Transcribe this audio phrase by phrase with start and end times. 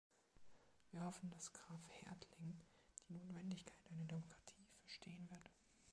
[0.89, 2.59] Wir hoffen, dass Graf Hertling
[3.07, 5.51] die Notwendigkeit einer Demokratie verstehen wird.